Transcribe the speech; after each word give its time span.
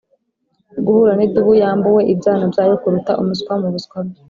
guhura 0.85 1.11
nidubu 1.15 1.51
yambuwe 1.61 2.01
ibyana 2.13 2.45
byayo 2.51 2.73
kuruta 2.81 3.11
umuswa 3.21 3.53
mubuswa 3.61 3.97
bwe 4.07 4.17